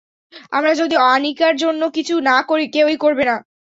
[0.51, 3.35] আমরা যদি আনিকার জন্য কিছু না করি, কেউই করবে না।